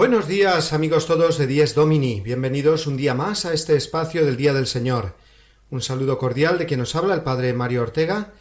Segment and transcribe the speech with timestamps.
[0.00, 4.38] Buenos días amigos todos de Dies Domini, bienvenidos un día más a este espacio del
[4.38, 5.14] Día del Señor.
[5.68, 8.32] Un saludo cordial de quien nos habla el Padre Mario Ortega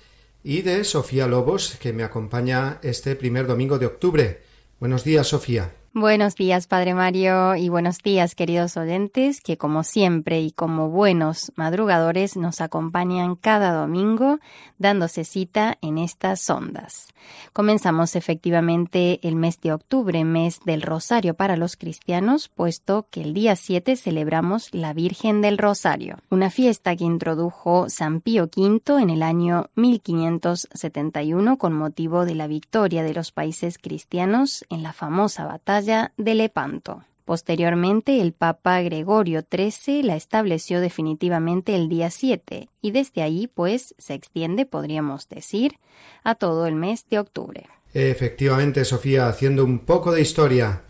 [0.42, 4.42] y de Sofía Lobos, que me acompaña este primer domingo de octubre.
[4.80, 5.76] Buenos días, Sofía.
[6.00, 11.52] Buenos días, Padre Mario, y buenos días, queridos oyentes, que como siempre y como buenos
[11.58, 14.40] madrugadores nos acompañan cada domingo
[14.78, 17.10] dándose cita en estas ondas.
[17.52, 23.34] Comenzamos efectivamente el mes de octubre, mes del Rosario para los cristianos, puesto que el
[23.34, 29.10] día 7 celebramos la Virgen del Rosario, una fiesta que introdujo San Pío V en
[29.10, 35.46] el año 1571 con motivo de la victoria de los países cristianos en la famosa
[35.46, 37.04] batalla de Lepanto.
[37.26, 43.94] Posteriormente, el Papa Gregorio XIII la estableció definitivamente el día 7 y desde ahí, pues,
[44.00, 45.78] se extiende, podríamos decir,
[46.24, 47.68] a todo el mes de octubre.
[47.94, 50.84] Efectivamente, Sofía, haciendo un poco de historia.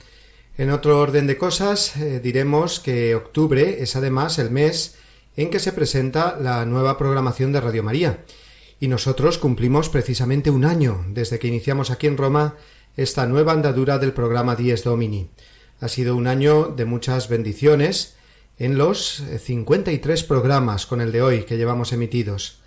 [0.57, 4.97] En otro orden de cosas, eh, diremos que octubre es además el mes
[5.35, 8.23] en que se presenta la nueva programación de Radio María.
[8.79, 12.55] Y nosotros cumplimos precisamente un año desde que iniciamos aquí en Roma
[12.95, 15.29] esta nueva andadura del programa Dies Domini.
[15.79, 18.15] Ha sido un año de muchas bendiciones
[18.57, 22.61] en los 53 programas con el de hoy que llevamos emitidos.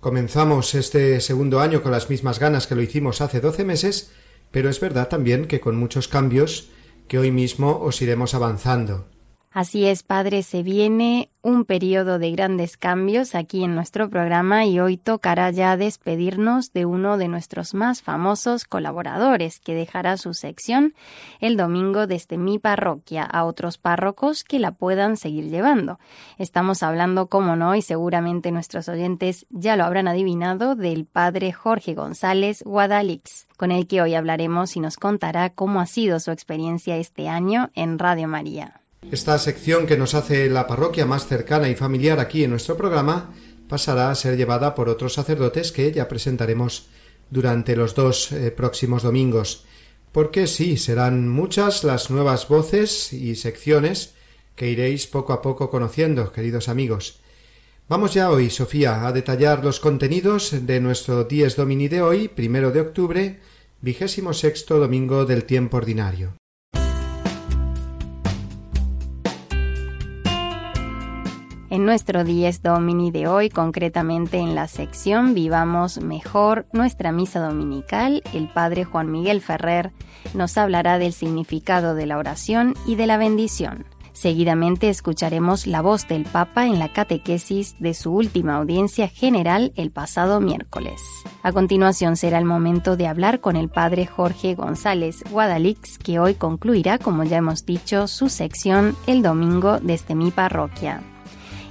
[0.00, 4.10] Comenzamos este segundo año con las mismas ganas que lo hicimos hace doce meses,
[4.50, 6.68] pero es verdad también que con muchos cambios
[7.08, 9.06] que hoy mismo os iremos avanzando.
[9.54, 14.80] Así es, Padre, se viene un periodo de grandes cambios aquí en nuestro programa y
[14.80, 20.92] hoy tocará ya despedirnos de uno de nuestros más famosos colaboradores que dejará su sección
[21.38, 26.00] el domingo desde mi parroquia a otros párrocos que la puedan seguir llevando.
[26.36, 31.94] Estamos hablando, como no, y seguramente nuestros oyentes ya lo habrán adivinado, del Padre Jorge
[31.94, 36.96] González Guadalix, con el que hoy hablaremos y nos contará cómo ha sido su experiencia
[36.96, 38.80] este año en Radio María.
[39.10, 43.32] Esta sección que nos hace la parroquia más cercana y familiar aquí en nuestro programa
[43.68, 46.88] pasará a ser llevada por otros sacerdotes que ya presentaremos
[47.30, 49.64] durante los dos eh, próximos domingos,
[50.12, 54.14] porque sí, serán muchas las nuevas voces y secciones
[54.56, 57.20] que iréis poco a poco conociendo, queridos amigos.
[57.88, 62.70] Vamos ya hoy, Sofía, a detallar los contenidos de nuestro Dies Domini de hoy, primero
[62.70, 63.40] de octubre,
[63.80, 66.34] vigésimo sexto domingo del tiempo ordinario.
[71.74, 78.22] En nuestro Dies Domini de hoy, concretamente en la sección Vivamos Mejor nuestra misa dominical,
[78.32, 79.90] el Padre Juan Miguel Ferrer
[80.34, 83.86] nos hablará del significado de la oración y de la bendición.
[84.12, 89.90] Seguidamente escucharemos la voz del Papa en la catequesis de su última audiencia general el
[89.90, 91.02] pasado miércoles.
[91.42, 96.34] A continuación será el momento de hablar con el Padre Jorge González Guadalix, que hoy
[96.34, 101.02] concluirá, como ya hemos dicho, su sección el domingo desde mi parroquia.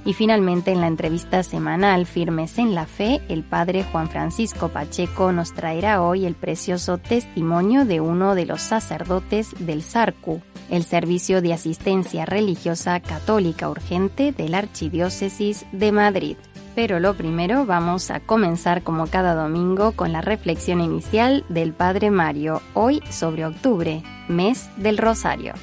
[0.06, 5.32] Y finalmente en la entrevista semanal Firmes en la Fe, el padre Juan Francisco Pacheco
[5.32, 11.40] nos traerá hoy el precioso testimonio de uno de los sacerdotes del SARCU, el Servicio
[11.40, 16.36] de Asistencia Religiosa Católica Urgente de la Archidiócesis de Madrid.
[16.74, 22.10] Pero lo primero vamos a comenzar como cada domingo con la reflexión inicial del Padre
[22.10, 25.54] Mario, hoy sobre octubre, mes del Rosario.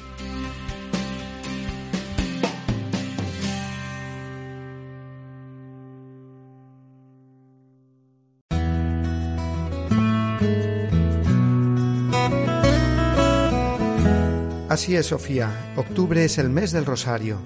[14.72, 15.74] Así es, Sofía.
[15.76, 17.36] Octubre es el mes del Rosario.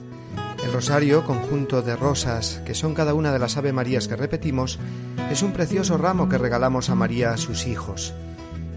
[0.64, 4.78] El Rosario, conjunto de rosas, que son cada una de las Ave Marías que repetimos,
[5.28, 8.14] es un precioso ramo que regalamos a María a sus hijos,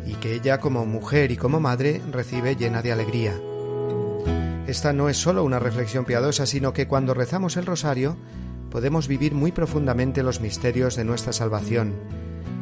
[0.08, 3.40] y que ella como mujer y como madre recibe llena de alegría.
[4.66, 8.18] Esta no es solo una reflexión piadosa, sino que cuando rezamos el Rosario
[8.72, 11.94] podemos vivir muy profundamente los misterios de nuestra salvación,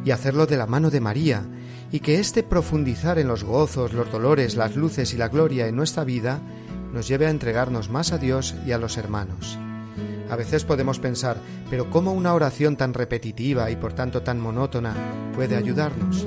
[0.07, 1.43] y hacerlo de la mano de María,
[1.91, 5.75] y que este profundizar en los gozos, los dolores, las luces y la gloria en
[5.75, 6.39] nuestra vida
[6.93, 9.59] nos lleve a entregarnos más a Dios y a los hermanos.
[10.29, 11.35] A veces podemos pensar,
[11.69, 14.95] pero ¿cómo una oración tan repetitiva y por tanto tan monótona
[15.35, 16.25] puede ayudarnos?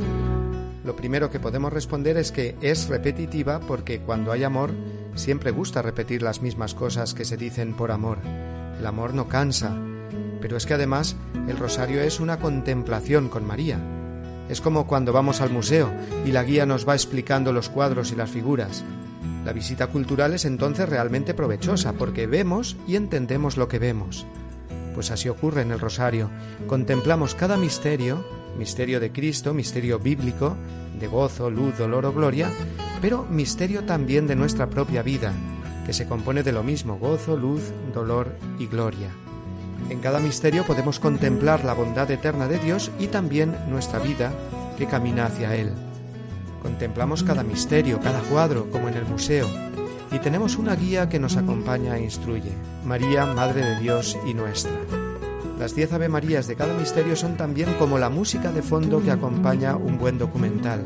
[0.84, 4.74] Lo primero que podemos responder es que es repetitiva porque cuando hay amor
[5.14, 8.18] siempre gusta repetir las mismas cosas que se dicen por amor.
[8.78, 9.74] El amor no cansa,
[10.40, 11.16] pero es que además
[11.48, 13.78] el rosario es una contemplación con María.
[14.48, 15.92] Es como cuando vamos al museo
[16.26, 18.84] y la guía nos va explicando los cuadros y las figuras.
[19.44, 24.26] La visita cultural es entonces realmente provechosa porque vemos y entendemos lo que vemos.
[24.94, 26.30] Pues así ocurre en el rosario.
[26.66, 28.24] Contemplamos cada misterio,
[28.58, 30.56] misterio de Cristo, misterio bíblico,
[30.98, 32.50] de gozo, luz, dolor o gloria,
[33.00, 35.32] pero misterio también de nuestra propia vida,
[35.86, 39.10] que se compone de lo mismo, gozo, luz, dolor y gloria.
[39.90, 44.32] En cada misterio podemos contemplar la bondad eterna de Dios y también nuestra vida
[44.78, 45.72] que camina hacia Él.
[46.62, 49.48] Contemplamos cada misterio, cada cuadro, como en el museo,
[50.12, 52.52] y tenemos una guía que nos acompaña e instruye,
[52.84, 54.72] María, Madre de Dios y nuestra.
[55.58, 59.10] Las diez Ave Marías de cada misterio son también como la música de fondo que
[59.10, 60.84] acompaña un buen documental.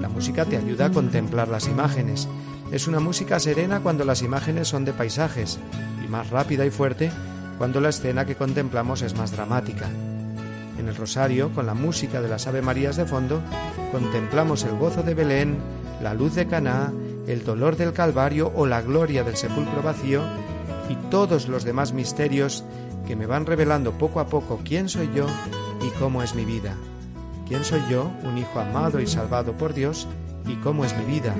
[0.00, 2.28] La música te ayuda a contemplar las imágenes.
[2.72, 5.60] Es una música serena cuando las imágenes son de paisajes
[6.04, 7.12] y más rápida y fuerte
[7.58, 9.88] cuando la escena que contemplamos es más dramática.
[10.78, 13.40] En el rosario, con la música de las Ave Marías de fondo,
[13.92, 15.58] contemplamos el gozo de Belén,
[16.02, 16.92] la luz de Caná,
[17.26, 20.22] el dolor del Calvario o la gloria del sepulcro vacío
[20.88, 22.64] y todos los demás misterios
[23.06, 25.26] que me van revelando poco a poco quién soy yo
[25.82, 26.74] y cómo es mi vida.
[27.46, 30.08] ¿Quién soy yo, un hijo amado y salvado por Dios?
[30.46, 31.34] ¿Y cómo es mi vida?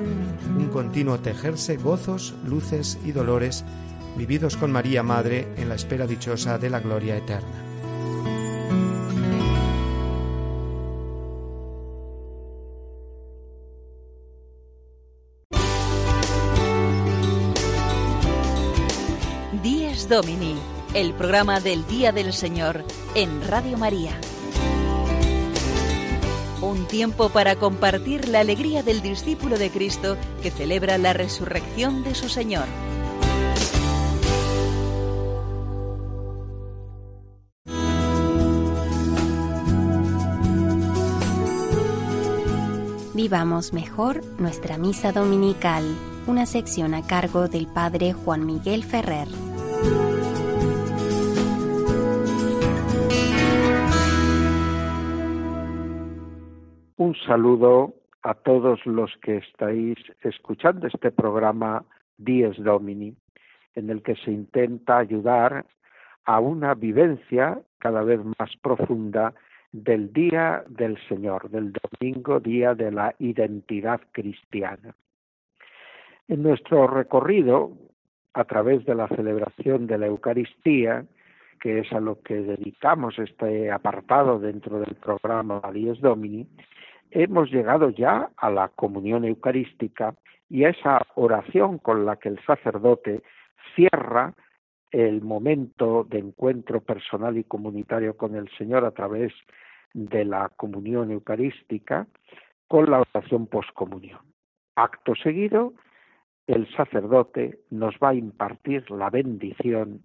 [0.57, 3.65] Un continuo tejerse gozos, luces y dolores
[4.15, 7.47] vividos con María Madre en la espera dichosa de la gloria eterna.
[19.61, 20.55] Díez Domini,
[20.93, 22.83] el programa del Día del Señor
[23.15, 24.11] en Radio María.
[26.61, 32.15] Un tiempo para compartir la alegría del discípulo de Cristo que celebra la resurrección de
[32.15, 32.67] su Señor.
[43.23, 45.85] Vivamos mejor nuestra misa dominical,
[46.27, 49.29] una sección a cargo del Padre Juan Miguel Ferrer.
[56.97, 57.93] Un saludo
[58.23, 61.85] a todos los que estáis escuchando este programa
[62.17, 63.15] Dies Domini,
[63.75, 65.65] en el que se intenta ayudar
[66.25, 69.33] a una vivencia cada vez más profunda
[69.73, 74.95] del Día del Señor, del domingo, Día de la Identidad Cristiana.
[76.27, 77.73] En nuestro recorrido,
[78.33, 81.05] a través de la celebración de la Eucaristía,
[81.59, 86.47] que es a lo que dedicamos este apartado dentro del programa Dies Domini,
[87.09, 90.13] hemos llegado ya a la comunión eucarística
[90.49, 93.23] y a esa oración con la que el sacerdote
[93.75, 94.33] cierra
[94.93, 99.33] el momento de encuentro personal y comunitario con el Señor a través
[99.93, 102.07] de la comunión eucarística
[102.67, 104.19] con la oración poscomunión.
[104.75, 105.73] Acto seguido,
[106.45, 110.03] el sacerdote nos va a impartir la bendición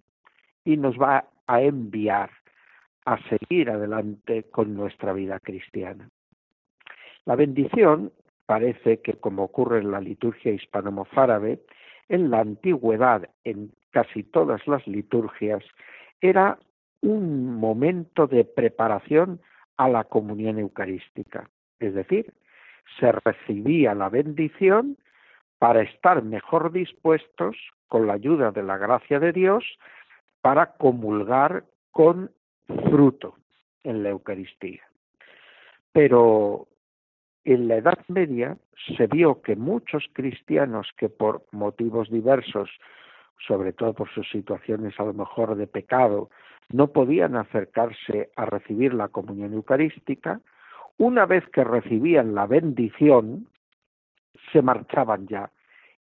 [0.65, 2.31] y nos va a enviar
[3.05, 6.09] a seguir adelante con nuestra vida cristiana.
[7.25, 8.11] La bendición
[8.47, 11.61] parece que, como ocurre en la liturgia hispano-mozárabe,
[12.07, 15.63] en la antigüedad, en casi todas las liturgias,
[16.21, 16.57] era
[17.01, 19.41] un momento de preparación
[19.77, 21.49] a la comunión eucarística.
[21.79, 22.33] Es decir,
[22.99, 24.97] se recibía la bendición
[25.57, 27.55] para estar mejor dispuestos,
[27.87, 29.63] con la ayuda de la gracia de Dios,
[30.41, 32.31] para comulgar con
[32.89, 33.35] fruto
[33.83, 34.83] en la Eucaristía.
[35.91, 36.67] Pero
[37.43, 38.57] en la Edad Media
[38.97, 42.69] se vio que muchos cristianos que por motivos diversos,
[43.47, 46.29] sobre todo por sus situaciones a lo mejor de pecado,
[46.71, 50.41] no podían acercarse a recibir la comunión eucarística,
[50.97, 53.47] una vez que recibían la bendición,
[54.51, 55.49] se marchaban ya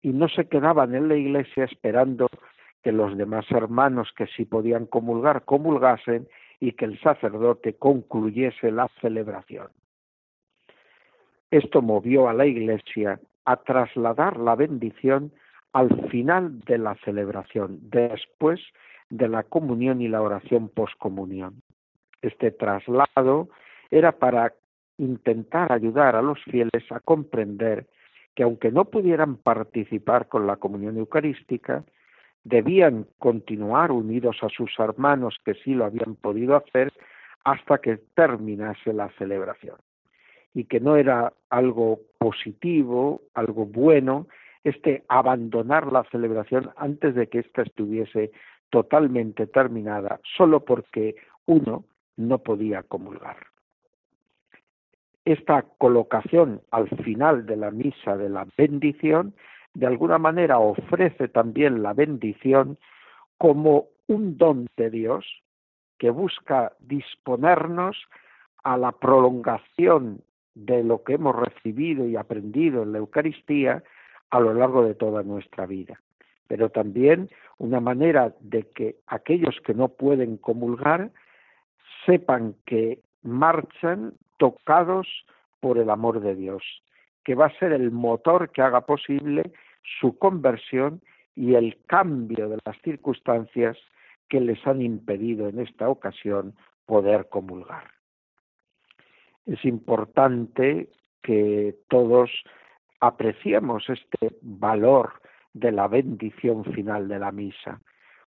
[0.02, 2.28] y no se quedaban en la iglesia esperando
[2.84, 6.28] que los demás hermanos que sí podían comulgar comulgasen
[6.60, 9.68] y que el sacerdote concluyese la celebración.
[11.52, 15.32] Esto movió a la iglesia a trasladar la bendición
[15.76, 18.62] al final de la celebración, después
[19.10, 21.62] de la comunión y la oración poscomunión.
[22.22, 23.50] Este traslado
[23.92, 24.54] era para
[24.98, 27.88] intentar ayudar a los fieles a comprender
[28.36, 31.84] que aunque no pudieran participar con la comunión eucarística,
[32.46, 36.94] debían continuar unidos a sus hermanos que sí lo habían podido hacer
[37.44, 39.76] hasta que terminase la celebración.
[40.54, 44.28] Y que no era algo positivo, algo bueno,
[44.66, 48.32] este abandonar la celebración antes de que ésta estuviese
[48.72, 51.86] totalmente terminada, solo porque uno
[52.18, 53.38] no podía comulgar.
[55.24, 59.36] Esta colocación al final de la misa de la bendición,
[59.76, 62.80] de alguna manera ofrece también la bendición
[63.38, 65.26] como un don de Dios
[66.00, 67.98] que busca disponernos
[68.64, 70.22] a la prolongación
[70.56, 73.84] de lo que hemos recibido y aprendido en la Eucaristía
[74.36, 76.02] a lo largo de toda nuestra vida.
[76.48, 81.12] Pero también una manera de que aquellos que no pueden comulgar
[82.06, 85.08] sepan que marchan tocados
[85.62, 86.64] por el amor de Dios,
[87.24, 89.54] que va a ser el motor que haga posible
[90.00, 91.02] su conversión
[91.34, 93.78] y el cambio de las circunstancias
[94.28, 97.90] que les han impedido en esta ocasión poder comulgar.
[99.46, 100.90] Es importante
[101.24, 102.30] que todos
[103.00, 105.14] apreciemos este valor
[105.54, 107.80] de la bendición final de la misa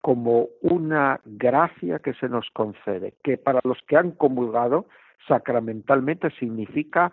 [0.01, 4.87] como una gracia que se nos concede, que para los que han comulgado
[5.27, 7.13] sacramentalmente significa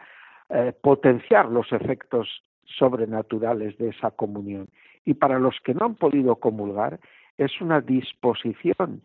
[0.49, 4.69] eh, potenciar los efectos sobrenaturales de esa comunión.
[5.03, 6.99] Y para los que no han podido comulgar,
[7.37, 9.01] es una disposición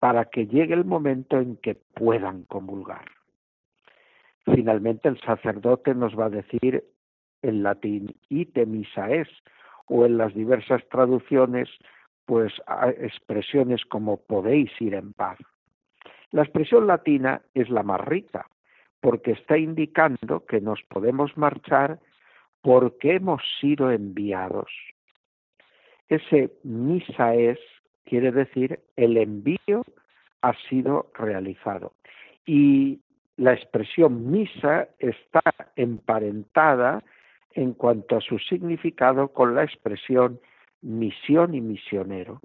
[0.00, 3.04] para que llegue el momento en que puedan comulgar.
[4.44, 6.84] Finalmente el sacerdote nos va a decir
[7.42, 9.28] en latín ite misa es
[9.86, 11.68] o en las diversas traducciones
[12.26, 12.52] pues
[12.98, 15.38] expresiones como podéis ir en paz.
[16.30, 18.46] La expresión latina es la más rica
[19.00, 21.98] porque está indicando que nos podemos marchar
[22.62, 24.70] porque hemos sido enviados.
[26.08, 27.58] Ese misa es
[28.04, 29.84] quiere decir el envío
[30.42, 31.94] ha sido realizado.
[32.46, 33.00] Y
[33.36, 35.42] la expresión misa está
[35.76, 37.02] emparentada
[37.52, 40.40] en cuanto a su significado con la expresión
[40.82, 42.40] misión y misionero.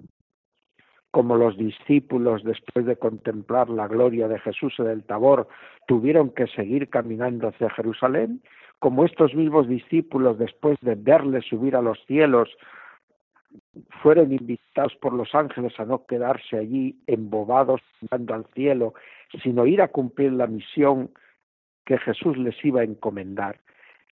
[1.10, 5.48] Como los discípulos, después de contemplar la gloria de Jesús en el Tabor,
[5.86, 8.42] tuvieron que seguir caminando hacia Jerusalén,
[8.78, 12.50] como estos mismos discípulos, después de verle subir a los cielos,
[14.02, 18.94] fueron invitados por los ángeles a no quedarse allí embobados mirando al cielo,
[19.42, 21.10] sino ir a cumplir la misión
[21.84, 23.60] que Jesús les iba a encomendar,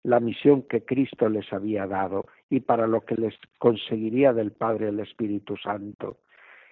[0.03, 4.89] la misión que Cristo les había dado y para lo que les conseguiría del Padre
[4.89, 6.17] el Espíritu Santo.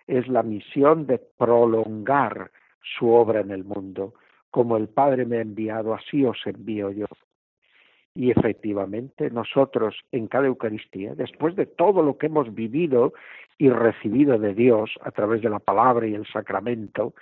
[0.05, 4.13] Es la misión de prolongar su obra en el mundo.
[4.49, 7.05] Como el Padre me ha enviado, así os envío yo.
[8.13, 13.13] Y efectivamente nosotros en cada Eucaristía, después de todo lo que hemos vivido
[13.57, 17.13] y recibido de Dios a través de la palabra y el sacramento,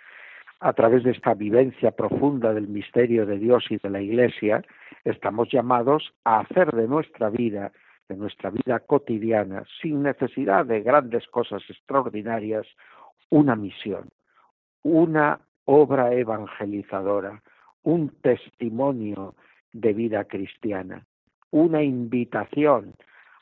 [0.60, 4.63] a través de esta vivencia profunda del misterio de Dios y de la Iglesia,
[5.06, 7.72] estamos llamados a hacer de nuestra vida,
[8.10, 12.68] de nuestra vida cotidiana, sin necesidad de grandes cosas extraordinarias,
[13.30, 14.10] una misión,
[14.84, 17.42] una obra evangelizadora,
[17.84, 19.36] un testimonio
[19.72, 21.06] de vida cristiana,
[21.51, 22.96] una invitación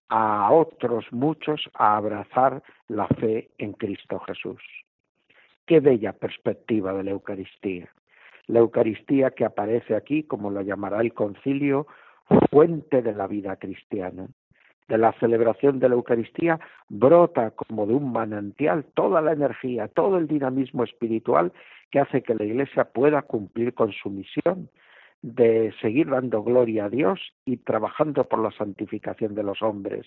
[0.10, 4.62] a otros muchos a abrazar la fe en Cristo Jesús.
[5.68, 7.90] Qué bella perspectiva de la Eucaristía.
[8.48, 11.88] La Eucaristía que aparece aquí, como la llamará el concilio,
[12.50, 14.28] fuente de la vida cristiana.
[14.88, 16.58] De la celebración de la Eucaristía
[16.88, 21.52] brota como de un manantial toda la energía, todo el dinamismo espiritual
[21.92, 24.70] que hace que la Iglesia pueda cumplir con su misión
[25.22, 30.06] de seguir dando gloria a Dios y trabajando por la santificación de los hombres,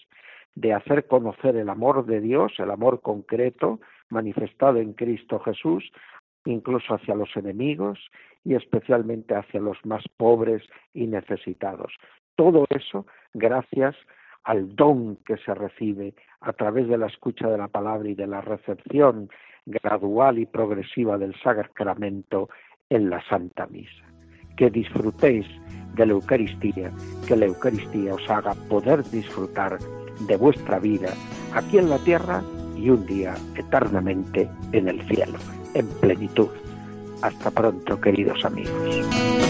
[0.55, 5.91] de hacer conocer el amor de Dios, el amor concreto manifestado en Cristo Jesús,
[6.45, 7.99] incluso hacia los enemigos
[8.45, 10.63] y especialmente hacia los más pobres
[10.95, 11.93] y necesitados.
[12.37, 13.97] Todo eso gracias
[14.45, 18.27] al don que se recibe a través de la escucha de la palabra y de
[18.27, 19.29] la recepción
[19.67, 22.49] gradual y progresiva del sacramento
[22.89, 24.10] en la Santa Misa
[24.61, 25.47] que disfrutéis
[25.95, 26.93] de la Eucaristía,
[27.27, 29.79] que la Eucaristía os haga poder disfrutar
[30.29, 31.15] de vuestra vida
[31.55, 32.43] aquí en la tierra
[32.77, 35.39] y un día eternamente en el cielo,
[35.73, 36.51] en plenitud.
[37.23, 39.50] Hasta pronto, queridos amigos.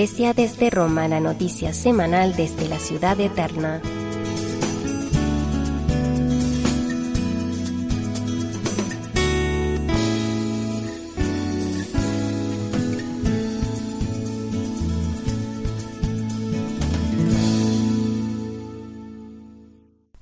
[0.00, 3.82] Desde Roma, la noticia semanal desde la ciudad eterna.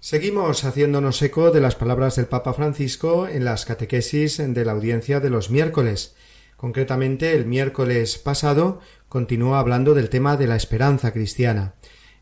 [0.01, 5.21] Seguimos haciéndonos eco de las palabras del Papa Francisco en las catequesis de la audiencia
[5.21, 6.17] de los miércoles.
[6.59, 11.75] Concretamente, el miércoles pasado continúa hablando del tema de la esperanza cristiana.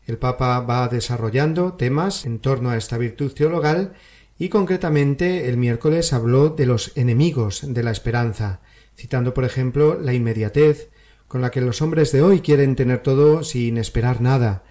[0.05, 3.93] El Papa va desarrollando temas en torno a esta virtud teologal
[4.37, 8.61] y concretamente el miércoles habló de los enemigos de la esperanza,
[8.95, 10.91] citando por ejemplo la inmediatez
[11.27, 14.63] con la que los hombres de hoy quieren tener todo sin esperar nada,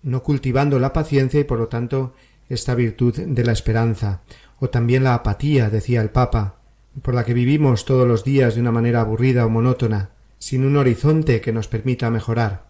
[0.00, 2.14] no cultivando la paciencia y por lo tanto
[2.48, 4.22] esta virtud de la esperanza,
[4.60, 6.57] o también la apatía, decía el Papa,
[7.02, 10.76] por la que vivimos todos los días de una manera aburrida o monótona, sin un
[10.76, 12.68] horizonte que nos permita mejorar.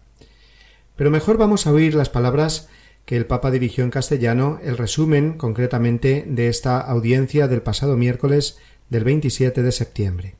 [0.95, 2.69] Pero mejor vamos a oír las palabras
[3.05, 8.59] que el Papa dirigió en castellano, el resumen concretamente de esta audiencia del pasado miércoles
[8.89, 10.35] del 27 de septiembre.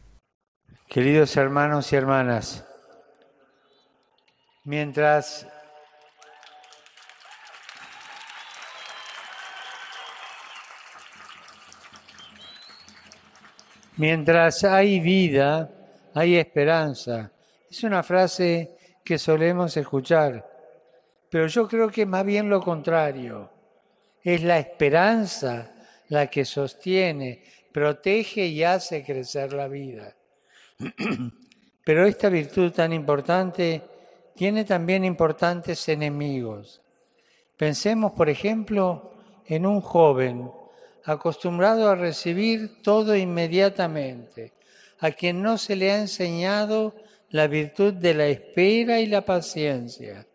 [0.88, 2.65] Queridos hermanos y hermanas,
[4.63, 5.47] mientras
[14.00, 15.70] mientras hay vida,
[16.14, 17.32] hay esperanza.
[17.70, 20.48] Es una frase que solemos escuchar,
[21.30, 23.52] pero yo creo que más bien lo contrario.
[24.24, 25.72] Es la esperanza
[26.08, 30.16] la que sostiene, protege y hace crecer la vida.
[31.86, 33.82] Pero esta virtud tan importante
[34.36, 36.82] tiene también importantes enemigos.
[37.56, 39.14] Pensemos, por ejemplo,
[39.46, 40.52] en un joven
[41.06, 44.54] acostumbrado a recibir todo inmediatamente,
[45.00, 46.94] a quien no se le ha enseñado
[47.30, 50.28] la virtud de la espera y la paciencia.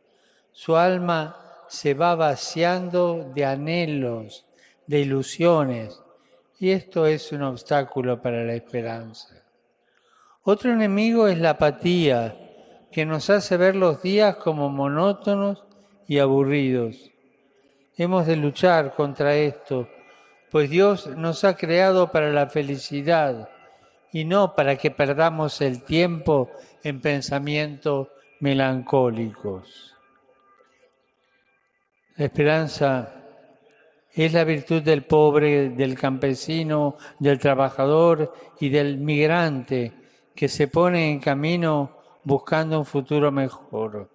[0.53, 1.37] Su alma
[1.69, 4.47] se va vaciando de anhelos,
[4.87, 6.01] de ilusiones,
[6.59, 9.43] y esto es un obstáculo para la esperanza.
[10.43, 12.37] Otro enemigo es la apatía,
[12.93, 15.65] que nos hace ver los días como monótonos
[16.07, 17.11] y aburridos.
[17.97, 19.89] Hemos de luchar contra esto,
[20.55, 23.49] pues Dios nos ha creado para la felicidad
[24.13, 26.49] y no para que perdamos el tiempo
[26.85, 28.07] en pensamientos
[28.39, 29.97] melancólicos.
[32.15, 33.17] La esperanza
[34.13, 39.93] es la virtud del pobre, del campesino, del trabajador y del migrante
[40.37, 44.09] que se pone en camino buscando un futuro mejor.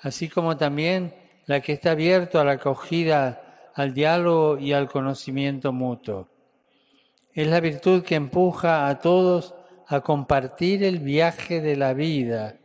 [0.00, 3.43] Así como también la que está abierto a la acogida,
[3.74, 6.28] al diálogo y al conocimiento mutuo.
[7.32, 9.54] Es la virtud que empuja a todos
[9.88, 12.56] a compartir el viaje de la vida.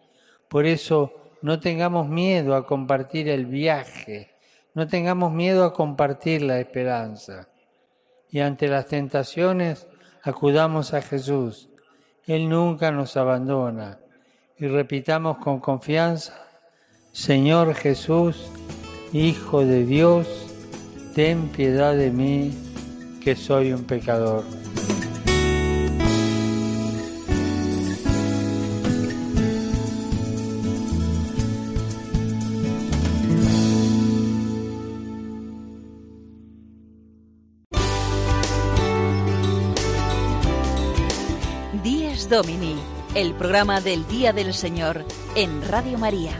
[0.47, 4.29] Por eso no tengamos miedo a compartir el viaje,
[4.73, 7.47] no tengamos miedo a compartir la esperanza.
[8.31, 9.87] y ante las tentaciones
[10.21, 11.69] acudamos a Jesús.
[12.27, 13.97] Él nunca nos abandona
[14.59, 16.35] y repitamos con confianza,
[17.11, 18.51] Señor Jesús,
[19.11, 20.48] Hijo de Dios,
[21.13, 22.51] ten piedad de mí,
[23.21, 24.43] que soy un pecador.
[41.83, 42.75] Días Domini,
[43.15, 46.39] el programa del Día del Señor en Radio María.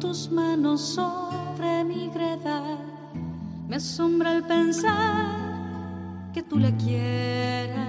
[0.00, 2.78] Tus manos sobre mi greda.
[3.68, 7.80] Me asombra el pensar que tú la quieras.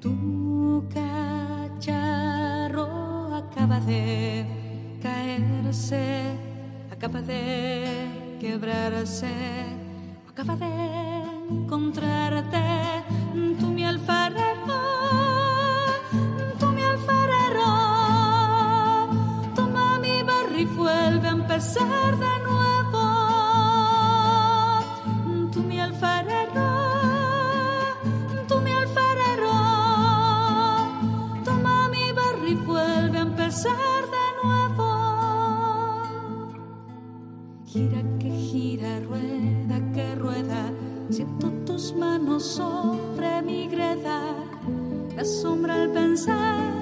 [0.00, 0.84] Tu
[1.78, 2.88] cacharro
[3.34, 6.22] acaba de caerse,
[6.90, 9.32] acaba de quebrarse,
[10.28, 10.66] acaba de
[11.50, 12.58] encontrarte.
[13.60, 14.23] Tú mi alfarero,
[21.80, 23.02] de nuevo.
[25.50, 26.70] Tú mi alfarero,
[28.46, 29.52] tú mi alfarero,
[31.44, 36.02] toma mi barro y vuelve a empezar de nuevo.
[37.66, 40.70] Gira que gira, rueda que rueda,
[41.10, 44.22] siento tus manos sobre mi greda.
[45.16, 46.73] Me asombra el pensar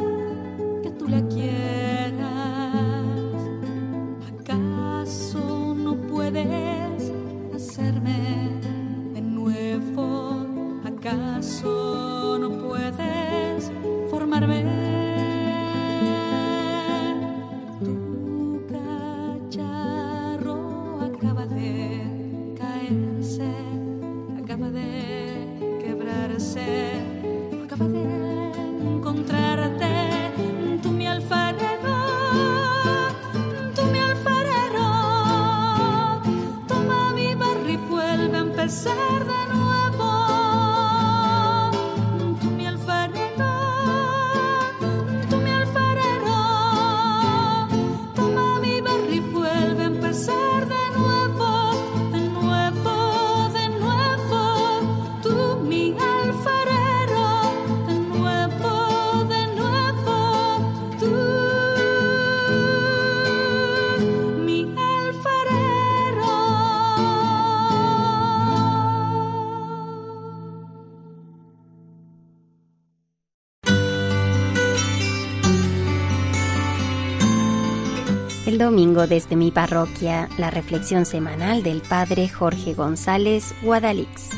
[78.62, 84.30] domingo desde mi parroquia, la reflexión semanal del Padre Jorge González Guadalix.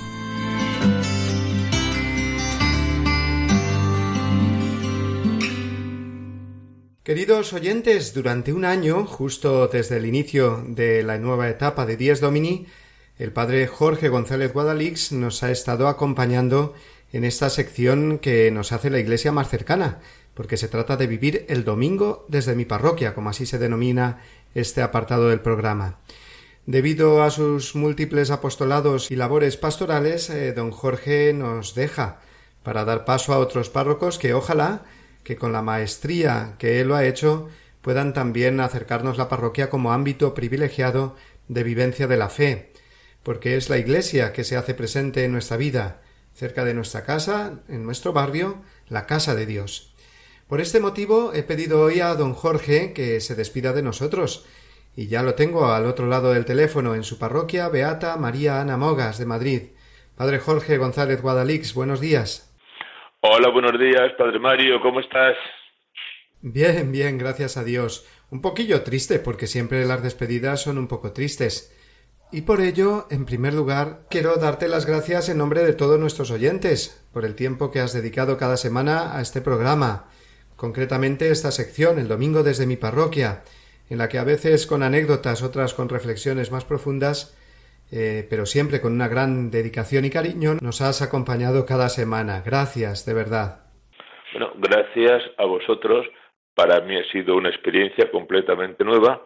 [7.02, 12.20] Queridos oyentes, durante un año, justo desde el inicio de la nueva etapa de Dies
[12.20, 12.66] Domini,
[13.18, 16.72] el padre Jorge González Guadalix nos ha estado acompañando
[17.12, 20.00] en esta sección que nos hace la iglesia más cercana,
[20.34, 24.20] porque se trata de vivir el domingo desde mi parroquia, como así se denomina
[24.54, 25.98] este apartado del programa.
[26.66, 32.20] Debido a sus múltiples apostolados y labores pastorales, eh, don Jorge nos deja
[32.62, 34.82] para dar paso a otros párrocos que ojalá
[35.22, 37.48] que con la maestría que él lo ha hecho
[37.82, 41.16] puedan también acercarnos la parroquia como ámbito privilegiado
[41.48, 42.72] de vivencia de la fe,
[43.22, 46.00] porque es la Iglesia que se hace presente en nuestra vida,
[46.34, 49.93] cerca de nuestra casa, en nuestro barrio, la casa de Dios.
[50.48, 54.46] Por este motivo he pedido hoy a don Jorge que se despida de nosotros,
[54.94, 58.76] y ya lo tengo al otro lado del teléfono en su parroquia Beata María Ana
[58.76, 59.62] Mogas de Madrid.
[60.16, 62.54] Padre Jorge González Guadalix, buenos días.
[63.20, 65.34] Hola, buenos días, Padre Mario, ¿cómo estás?
[66.42, 68.06] Bien, bien, gracias a Dios.
[68.30, 71.74] Un poquillo triste, porque siempre las despedidas son un poco tristes.
[72.30, 76.30] Y por ello, en primer lugar, quiero darte las gracias en nombre de todos nuestros
[76.30, 80.10] oyentes por el tiempo que has dedicado cada semana a este programa,
[80.64, 83.42] concretamente esta sección, el domingo desde mi parroquia,
[83.90, 87.36] en la que a veces con anécdotas, otras con reflexiones más profundas,
[87.92, 92.40] eh, pero siempre con una gran dedicación y cariño, nos has acompañado cada semana.
[92.40, 93.60] Gracias, de verdad.
[94.32, 96.06] Bueno, gracias a vosotros.
[96.54, 99.22] Para mí ha sido una experiencia completamente nueva,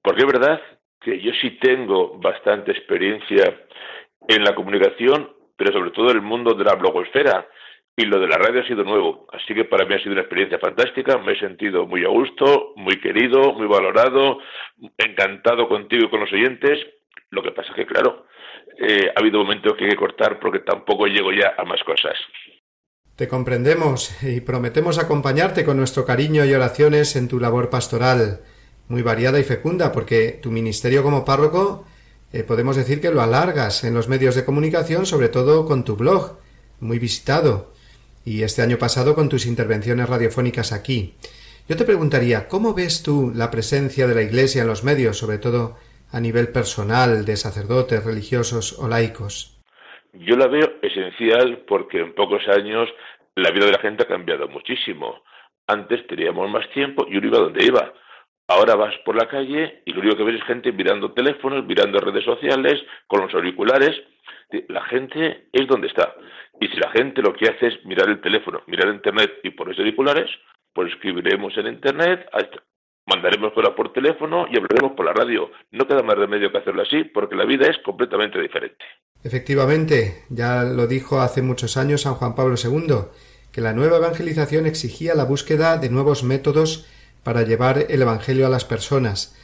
[0.00, 0.58] porque es verdad
[1.02, 3.44] que yo sí tengo bastante experiencia
[4.26, 7.46] en la comunicación, pero sobre todo en el mundo de la blogosfera.
[7.98, 10.20] Y lo de la radio ha sido nuevo, así que para mí ha sido una
[10.20, 14.38] experiencia fantástica, me he sentido muy a gusto, muy querido, muy valorado,
[14.96, 16.78] encantado contigo y con los oyentes.
[17.30, 18.26] Lo que pasa es que, claro,
[18.78, 22.14] eh, ha habido momentos que hay que cortar porque tampoco llego ya a más cosas.
[23.16, 28.42] Te comprendemos y prometemos acompañarte con nuestro cariño y oraciones en tu labor pastoral,
[28.86, 31.84] muy variada y fecunda, porque tu ministerio como párroco
[32.32, 35.96] eh, podemos decir que lo alargas en los medios de comunicación, sobre todo con tu
[35.96, 36.38] blog,
[36.78, 37.72] muy visitado,
[38.28, 41.14] y este año pasado con tus intervenciones radiofónicas aquí.
[41.66, 45.38] Yo te preguntaría, ¿cómo ves tú la presencia de la Iglesia en los medios, sobre
[45.38, 45.76] todo
[46.12, 49.58] a nivel personal, de sacerdotes, religiosos o laicos?
[50.12, 52.88] Yo la veo esencial porque en pocos años
[53.34, 55.22] la vida de la gente ha cambiado muchísimo.
[55.66, 57.94] Antes teníamos más tiempo y uno iba donde iba.
[58.46, 61.98] Ahora vas por la calle y lo único que ves es gente mirando teléfonos, mirando
[61.98, 63.94] redes sociales, con los auriculares.
[64.68, 66.14] La gente es donde está.
[66.60, 69.78] Y si la gente lo que hace es mirar el teléfono, mirar internet y los
[69.78, 70.28] auriculares,
[70.72, 72.28] pues escribiremos en internet,
[73.06, 75.50] mandaremos cosas por teléfono y hablaremos por la radio.
[75.72, 78.84] No queda más remedio que hacerlo así porque la vida es completamente diferente.
[79.24, 83.08] Efectivamente, ya lo dijo hace muchos años San Juan Pablo II,
[83.52, 86.86] que la nueva evangelización exigía la búsqueda de nuevos métodos
[87.24, 89.36] para llevar el Evangelio a las personas.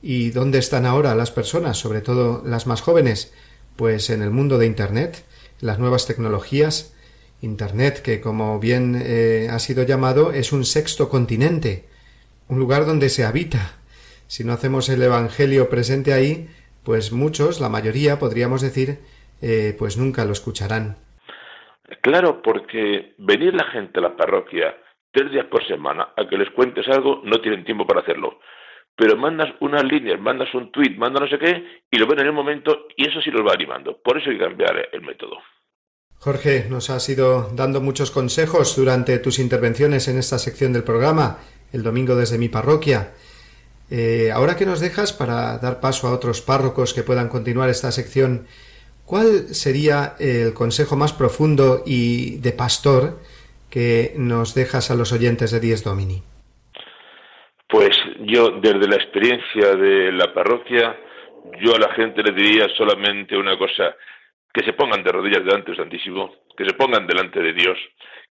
[0.00, 3.34] ¿Y dónde están ahora las personas, sobre todo las más jóvenes?
[3.78, 5.24] Pues en el mundo de Internet,
[5.60, 6.98] las nuevas tecnologías,
[7.40, 11.84] Internet, que como bien eh, ha sido llamado, es un sexto continente,
[12.48, 13.78] un lugar donde se habita.
[14.26, 16.48] Si no hacemos el Evangelio presente ahí,
[16.82, 18.98] pues muchos, la mayoría, podríamos decir,
[19.40, 20.96] eh, pues nunca lo escucharán.
[22.02, 24.76] Claro, porque venir la gente a la parroquia
[25.12, 28.40] tres días por semana a que les cuentes algo, no tienen tiempo para hacerlo.
[28.98, 32.26] Pero mandas unas líneas, mandas un tweet, mandas no sé qué, y lo ven en
[32.26, 33.96] el momento, y eso sí los va animando.
[34.02, 35.36] Por eso hay que cambiar el método.
[36.16, 41.38] Jorge, nos has ido dando muchos consejos durante tus intervenciones en esta sección del programa,
[41.72, 43.12] el domingo desde mi parroquia.
[43.88, 47.92] Eh, ahora que nos dejas para dar paso a otros párrocos que puedan continuar esta
[47.92, 48.48] sección,
[49.04, 53.20] ¿cuál sería el consejo más profundo y de pastor
[53.70, 56.24] que nos dejas a los oyentes de Diez Domini?
[57.68, 60.96] Pues yo, desde la experiencia de la parroquia,
[61.60, 63.94] yo a la gente le diría solamente una cosa,
[64.52, 67.78] que se pongan de rodillas delante del Santísimo, que se pongan delante de Dios,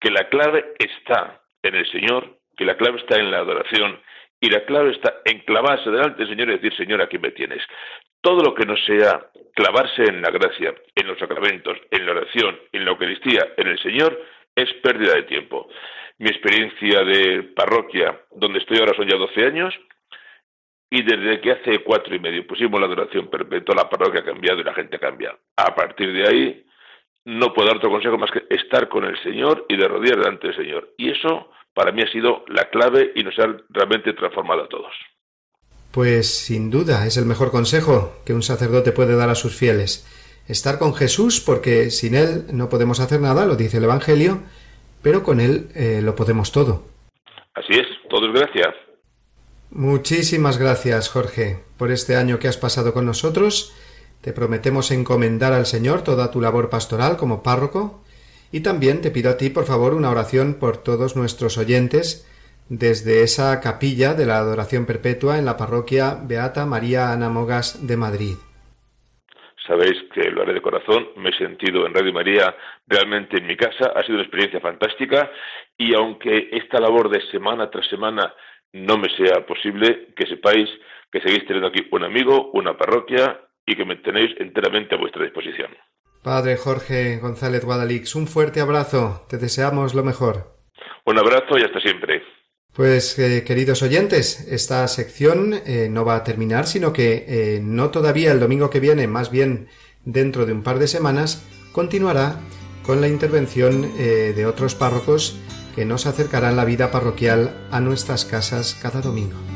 [0.01, 4.01] que la clave está en el Señor, que la clave está en la adoración
[4.41, 7.63] y la clave está en clavarse delante del Señor y decir, Señor, aquí me tienes.
[8.21, 12.59] Todo lo que no sea clavarse en la gracia, en los sacramentos, en la oración,
[12.73, 14.19] en la Eucaristía, en el Señor,
[14.55, 15.69] es pérdida de tiempo.
[16.19, 19.75] Mi experiencia de parroquia, donde estoy ahora son ya 12 años,
[20.91, 24.61] y desde que hace cuatro y medio pusimos la adoración perpetua, la parroquia ha cambiado
[24.61, 25.37] y la gente cambia.
[25.57, 26.67] A partir de ahí,
[27.25, 30.49] no puedo dar otro consejo más que estar con el Señor y de rodillas delante
[30.49, 30.95] del Señor.
[30.97, 34.93] Y eso, para mí, ha sido la clave y nos ha realmente transformado a todos.
[35.91, 40.07] Pues sin duda es el mejor consejo que un sacerdote puede dar a sus fieles
[40.49, 44.43] estar con Jesús porque sin Él no podemos hacer nada, lo dice el Evangelio,
[45.05, 46.83] pero con Él eh, lo podemos todo.
[47.55, 48.75] Así es, todo es gracias.
[49.71, 53.77] Muchísimas gracias, Jorge, por este año que has pasado con nosotros.
[54.23, 58.03] Te prometemos encomendar al Señor toda tu labor pastoral como párroco
[58.51, 62.27] y también te pido a ti, por favor, una oración por todos nuestros oyentes
[62.71, 67.97] desde esa capilla de la adoración perpetua en la parroquia Beata María Ana Mogas de
[67.99, 68.37] Madrid.
[69.67, 72.55] Sabéis que lo haré de corazón, me he sentido en Radio María
[72.87, 75.31] realmente en mi casa, ha sido una experiencia fantástica
[75.77, 78.35] y aunque esta labor de semana tras semana
[78.73, 80.69] no me sea posible, que sepáis
[81.11, 85.23] que seguís teniendo aquí un amigo, una parroquia y que me tenéis enteramente a vuestra
[85.23, 85.71] disposición.
[86.25, 90.57] Padre Jorge González Guadalix, un fuerte abrazo, te deseamos lo mejor.
[91.07, 92.23] Un abrazo y hasta siempre.
[92.75, 97.91] Pues eh, queridos oyentes, esta sección eh, no va a terminar, sino que eh, no
[97.91, 99.69] todavía el domingo que viene, más bien
[100.05, 102.41] dentro de un par de semanas, continuará
[102.85, 105.37] con la intervención de otros párrocos
[105.75, 109.54] que nos acercarán la vida parroquial a nuestras casas cada domingo.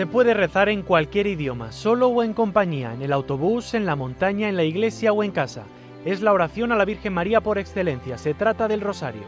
[0.00, 3.96] Se puede rezar en cualquier idioma, solo o en compañía, en el autobús, en la
[3.96, 5.64] montaña, en la iglesia o en casa.
[6.06, 9.20] Es la oración a la Virgen María por excelencia, se trata del rosario.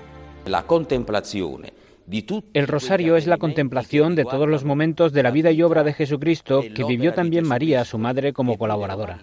[0.46, 1.66] La contemplación
[2.54, 5.92] el rosario es la contemplación de todos los momentos de la vida y obra de
[5.92, 9.18] Jesucristo que vivió también María, su madre, como colaboradora.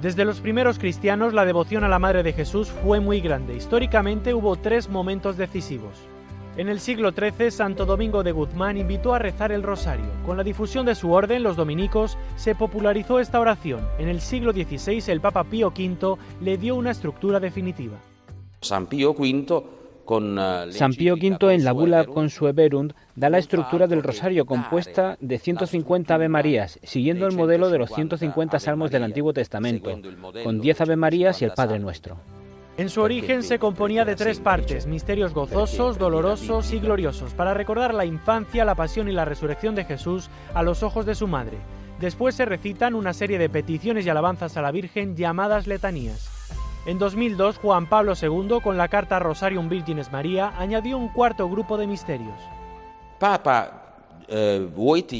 [0.00, 3.54] Desde los primeros cristianos la devoción a la Madre de Jesús fue muy grande.
[3.54, 6.09] Históricamente hubo tres momentos decisivos.
[6.56, 10.06] En el siglo XIII, Santo Domingo de Guzmán invitó a rezar el rosario.
[10.26, 13.86] Con la difusión de su orden, los dominicos, se popularizó esta oración.
[13.98, 17.96] En el siglo XVI, el Papa Pío V le dio una estructura definitiva.
[18.60, 19.62] San Pío V
[20.70, 26.14] San Pío V en la bula Consueverunt da la estructura del rosario compuesta de 150
[26.14, 29.96] Ave Marías, siguiendo el modelo de los 150 salmos del Antiguo Testamento,
[30.42, 32.16] con 10 Ave Marías y el Padre Nuestro.
[32.76, 37.92] En su origen se componía de tres partes, misterios gozosos, dolorosos y gloriosos, para recordar
[37.92, 41.58] la infancia, la pasión y la resurrección de Jesús a los ojos de su madre.
[42.00, 46.30] Después se recitan una serie de peticiones y alabanzas a la Virgen llamadas letanías.
[46.86, 51.76] En 2002, Juan Pablo II, con la carta Rosarium Virgines María, añadió un cuarto grupo
[51.76, 52.38] de misterios.
[54.28, 54.70] eh,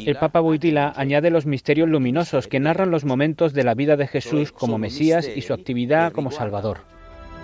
[0.07, 4.07] el Papa Boitila añade los misterios luminosos que narran los momentos de la vida de
[4.07, 6.79] Jesús como Mesías y su actividad como Salvador.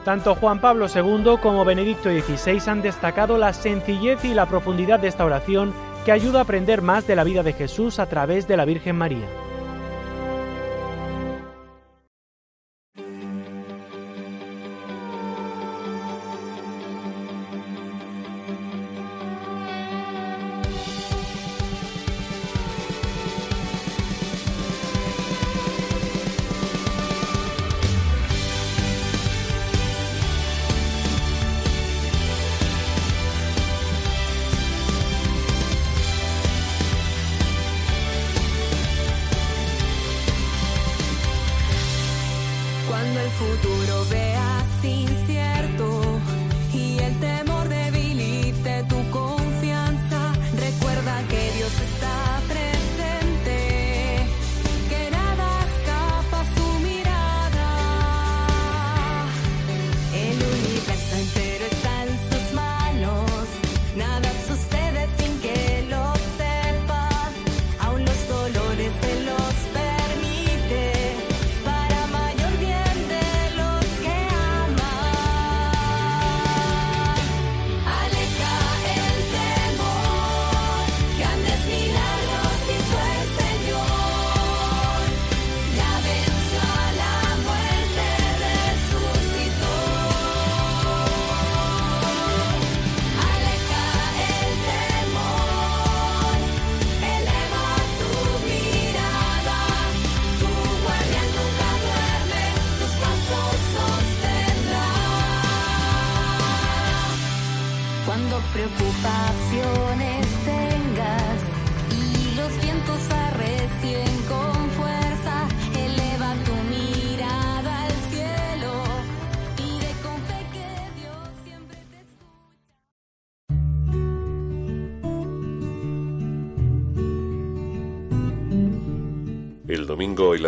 [0.06, 5.08] Tanto Juan Pablo II como Benedicto XVI han destacado la sencillez y la profundidad de
[5.08, 8.56] esta oración que ayuda a aprender más de la vida de Jesús a través de
[8.56, 9.26] la Virgen María.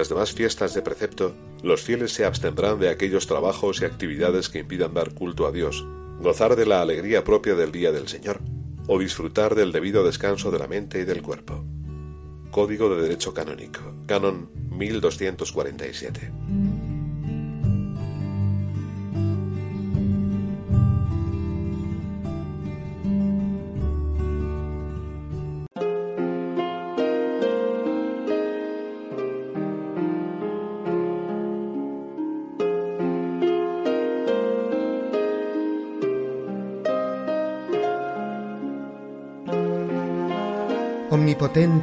[0.09, 4.95] Demás fiestas de precepto, los fieles se abstendrán de aquellos trabajos y actividades que impidan
[4.95, 5.87] dar culto a Dios,
[6.21, 8.41] gozar de la alegría propia del día del Señor,
[8.87, 11.65] o disfrutar del debido descanso de la mente y del cuerpo.
[12.51, 16.33] Código de Derecho Canónico, Canon 1247.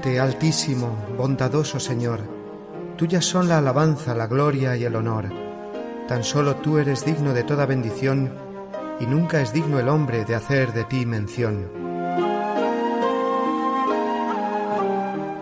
[0.06, 2.20] Altísimo, bondadoso Señor,
[2.95, 5.30] tuyas son la alabanza, la gloria y el honor.
[6.08, 8.32] Tan solo tú eres digno de toda bendición,
[8.99, 11.72] y nunca es digno el hombre de hacer de ti mención.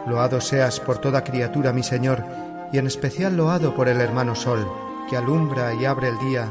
[0.08, 2.24] Loado seas por toda criatura, mi Señor,
[2.72, 4.66] y en especial loado por el hermano Sol,
[5.10, 6.48] que alumbra y abre el día,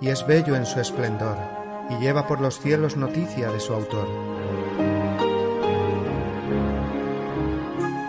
[0.00, 1.36] y es bello en su esplendor,
[1.90, 4.35] y lleva por los cielos noticia de su autor.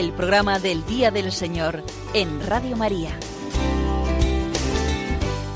[0.00, 1.84] El programa del Día del Señor
[2.14, 3.10] en Radio María.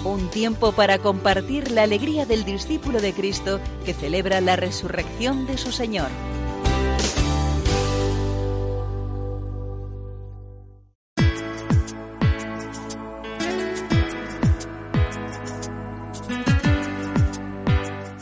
[0.04, 5.56] Un tiempo para compartir la alegría del discípulo de Cristo que celebra la resurrección de
[5.56, 6.08] su Señor.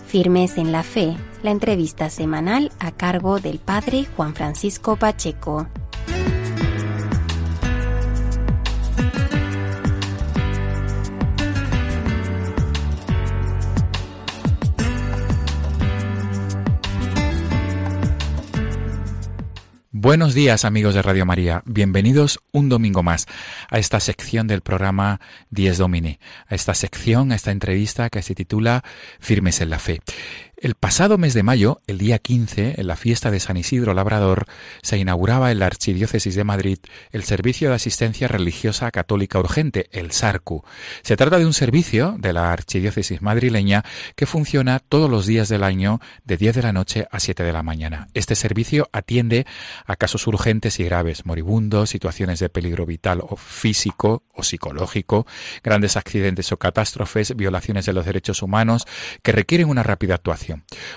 [0.07, 5.67] Firmes en la Fe, la entrevista semanal a cargo del Padre Juan Francisco Pacheco.
[20.03, 23.29] Buenos días amigos de Radio María, bienvenidos un domingo más
[23.71, 28.35] a esta sección del programa Dies Domini, a esta sección, a esta entrevista que se
[28.35, 28.83] titula
[29.21, 30.01] Firmes en la Fe.
[30.63, 34.47] El pasado mes de mayo, el día 15, en la fiesta de San Isidro Labrador,
[34.81, 36.79] se inauguraba en la Archidiócesis de Madrid
[37.11, 40.63] el Servicio de Asistencia Religiosa Católica Urgente, el SARCU.
[41.03, 43.83] Se trata de un servicio de la Archidiócesis madrileña
[44.15, 47.53] que funciona todos los días del año de 10 de la noche a 7 de
[47.53, 48.07] la mañana.
[48.15, 49.47] Este servicio atiende
[49.85, 55.27] a casos urgentes y graves, moribundos, situaciones de peligro vital o físico o psicológico,
[55.65, 58.87] grandes accidentes o catástrofes, violaciones de los derechos humanos
[59.25, 60.52] que requieren una rápida actuación.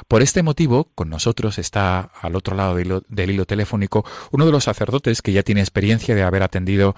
[0.07, 4.45] Por este motivo, con nosotros está al otro lado del hilo, del hilo telefónico uno
[4.45, 6.95] de los sacerdotes que ya tiene experiencia de haber atendido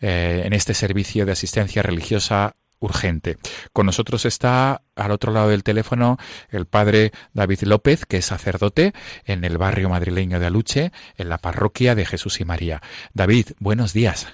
[0.00, 3.36] eh, en este servicio de asistencia religiosa urgente.
[3.72, 6.18] Con nosotros está al otro lado del teléfono
[6.50, 8.92] el padre David López, que es sacerdote
[9.24, 12.82] en el barrio madrileño de Aluche, en la parroquia de Jesús y María.
[13.14, 14.28] David, buenos días.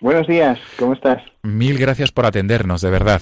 [0.00, 1.22] Buenos días, ¿cómo estás?
[1.42, 3.20] Mil gracias por atendernos, de verdad.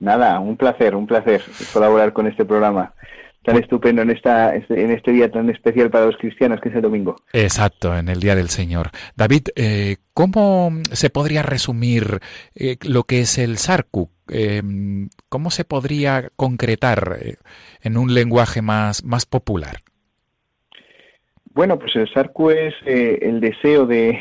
[0.00, 1.42] Nada, un placer, un placer
[1.72, 2.94] colaborar con este programa
[3.48, 6.82] tan estupendo en esta en este día tan especial para los cristianos que es el
[6.82, 7.16] domingo.
[7.32, 8.90] Exacto, en el día del Señor.
[9.16, 12.20] David, eh, ¿cómo se podría resumir
[12.54, 14.10] eh, lo que es el Sarku?
[14.30, 14.62] Eh,
[15.30, 17.18] ¿Cómo se podría concretar
[17.82, 19.78] en un lenguaje más más popular?
[21.54, 24.20] Bueno, pues el Sarku es el deseo de,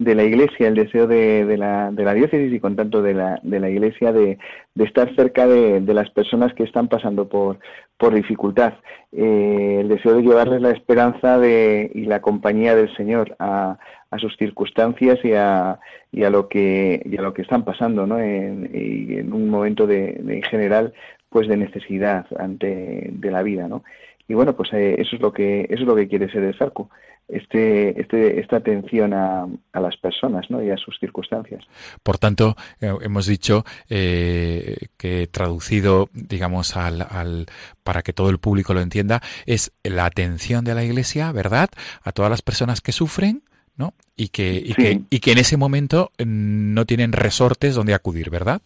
[0.00, 3.12] de la Iglesia, el deseo de, de, la, de la diócesis y con tanto de
[3.12, 4.38] la, de la Iglesia de,
[4.76, 7.58] estar cerca de, las personas que están pasando por,
[7.98, 8.72] por dificultad.
[9.12, 13.76] Eh, el deseo de llevarles la esperanza de, y la compañía del Señor a,
[14.18, 15.78] sus circunstancias y a,
[16.10, 18.18] y a lo que y a lo que están pasando, ¿no?
[18.18, 20.94] En, en un momento de, en general,
[21.28, 23.84] pues de necesidad ante de la vida, ¿no?
[24.30, 26.56] Y bueno, pues eh, eso es lo que eso es lo que quiere ser el
[26.56, 26.88] Sarco,
[27.26, 30.62] este, este, esta atención a, a, las personas ¿no?
[30.62, 31.64] y a sus circunstancias.
[32.04, 37.46] Por tanto, eh, hemos dicho eh, que traducido, digamos, al, al,
[37.82, 41.70] para que todo el público lo entienda, es la atención de la Iglesia, ¿verdad?,
[42.04, 43.42] a todas las personas que sufren,
[43.76, 43.94] ¿no?
[44.14, 44.74] Y que, y, sí.
[44.74, 48.62] que, y que en ese momento mm, no tienen resortes donde acudir, ¿verdad?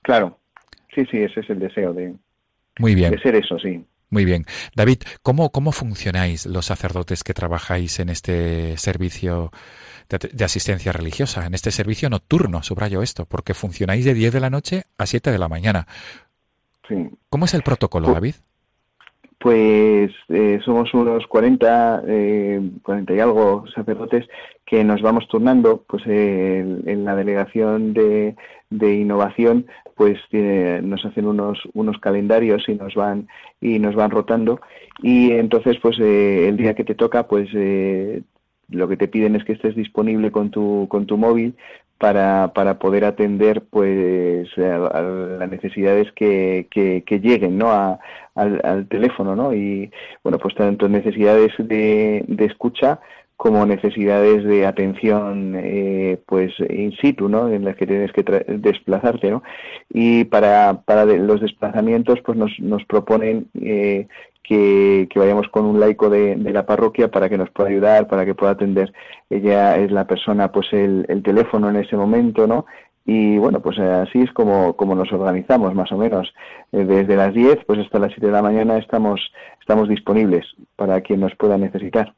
[0.00, 0.38] Claro,
[0.94, 2.14] sí, sí, ese es el deseo de,
[2.78, 3.10] Muy bien.
[3.10, 3.84] de ser eso, sí.
[4.10, 4.44] Muy bien.
[4.74, 9.50] David, ¿cómo, ¿cómo funcionáis los sacerdotes que trabajáis en este servicio
[10.08, 14.40] de, de, asistencia religiosa, en este servicio nocturno, subrayo esto, porque funcionáis de 10 de
[14.40, 15.86] la noche a 7 de la mañana?
[16.88, 17.08] Sí.
[17.30, 18.36] ¿Cómo es el protocolo, David?
[19.38, 24.26] Pues eh, somos unos 40, eh, 40 y algo sacerdotes
[24.64, 28.34] que nos vamos turnando, pues eh, en la delegación de,
[28.70, 33.28] de innovación, pues nos hacen unos unos calendarios y nos van
[33.60, 34.60] y nos van rotando
[35.02, 38.22] y entonces pues eh, el día que te toca pues eh,
[38.68, 41.54] lo que te piden es que estés disponible con tu con tu móvil
[41.98, 47.70] para, para poder atender pues a, las necesidades que, que, que lleguen ¿no?
[47.70, 47.98] A,
[48.34, 49.54] al, al, teléfono ¿no?
[49.54, 49.90] y
[50.22, 53.00] bueno pues tanto necesidades de, de escucha
[53.36, 59.30] como necesidades de atención eh, pues in situ no en las que tienes que desplazarte
[59.30, 59.42] no
[59.90, 64.08] y para para los desplazamientos pues nos, nos proponen eh,
[64.42, 68.06] que, que, vayamos con un laico de, de, la parroquia para que nos pueda ayudar,
[68.06, 68.92] para que pueda atender.
[69.28, 72.64] Ella es la persona, pues el, el teléfono en ese momento, ¿no?
[73.06, 76.34] Y bueno, pues así es como, como nos organizamos, más o menos.
[76.72, 79.20] Eh, desde las 10 pues hasta las 7 de la mañana estamos,
[79.60, 82.12] estamos disponibles para quien nos pueda necesitar.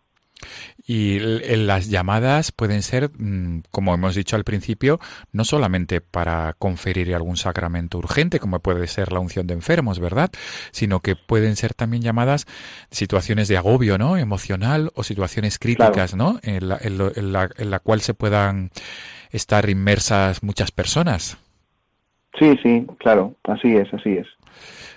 [0.87, 5.01] Y las llamadas pueden ser, mm, como hemos dicho al principio,
[5.33, 10.31] no solamente para conferir algún sacramento urgente, como puede ser la unción de enfermos, ¿verdad?
[10.71, 12.47] Sino que pueden ser también llamadas
[12.91, 14.17] situaciones de agobio, ¿no?
[14.17, 16.33] Emocional o situaciones críticas, claro.
[16.33, 16.41] ¿no?
[16.43, 18.71] En la, en, lo, en, la, en la cual se puedan
[19.31, 21.37] estar inmersas muchas personas.
[22.39, 24.27] Sí, sí, claro, así es, así es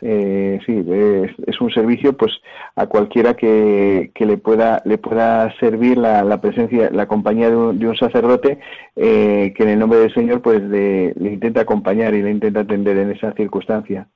[0.01, 2.31] eh, sí, es, es, un servicio pues
[2.75, 7.55] a cualquiera que, que le pueda le pueda servir la, la presencia, la compañía de
[7.55, 8.59] un, de un sacerdote
[8.95, 12.61] eh, que en el nombre del Señor pues le, le intenta acompañar y le intenta
[12.61, 14.07] atender en esa circunstancia.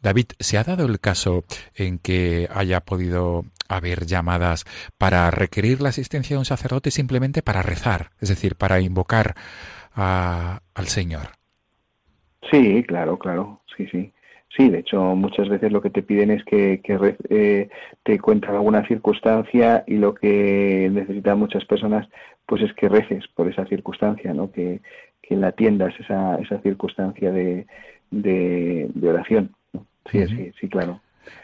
[0.00, 4.64] David, ¿se ha dado el caso en que haya podido haber llamadas
[4.98, 9.34] para requerir la asistencia de un sacerdote simplemente para rezar, es decir, para invocar
[9.94, 11.28] a, al Señor?
[12.50, 14.12] Sí, claro, claro, sí, sí.
[14.56, 17.68] Sí, de hecho, muchas veces lo que te piden es que, que eh,
[18.02, 22.08] te cuenten alguna circunstancia y lo que necesitan muchas personas
[22.46, 24.50] pues es que reces por esa circunstancia, ¿no?
[24.50, 24.80] Que,
[25.22, 27.66] que la atiendas esa, esa circunstancia de,
[28.10, 29.54] de, de oración.
[30.10, 30.36] Sí, uh -huh.
[30.36, 31.00] sí, sí, claro.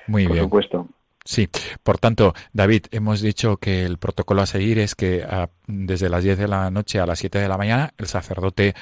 [0.08, 0.44] Muy por bien.
[0.44, 0.88] supuesto.
[1.26, 1.48] Sí,
[1.82, 6.22] por tanto, David, hemos dicho que el protocolo a seguir es que a, desde las
[6.22, 8.74] 10 de la noche a las 7 de la mañana el sacerdote